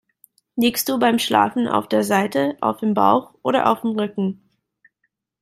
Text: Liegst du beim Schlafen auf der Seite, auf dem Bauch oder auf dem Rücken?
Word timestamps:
Liegst 0.55 0.89
du 0.89 0.97
beim 0.97 1.19
Schlafen 1.19 1.67
auf 1.67 1.87
der 1.87 2.03
Seite, 2.03 2.57
auf 2.59 2.77
dem 2.77 2.95
Bauch 2.95 3.35
oder 3.43 3.69
auf 3.71 3.81
dem 3.81 3.91
Rücken? 3.91 4.49